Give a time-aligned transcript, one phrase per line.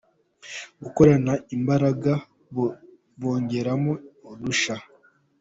[0.83, 2.11] Gukorana imbaraga
[3.21, 3.93] bongeramo
[4.23, 4.75] n’udushya.